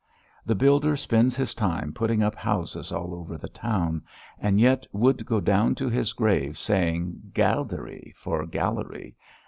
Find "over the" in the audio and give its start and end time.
3.13-3.47